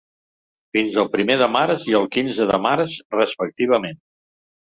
Fins 0.75 0.95
el 1.01 1.09
primer 1.15 1.33
de 1.41 1.47
març 1.57 1.85
i 1.91 1.93
el 2.01 2.09
quinze 2.17 2.49
de 2.53 2.59
març, 2.65 2.97
respectivament. 3.19 4.01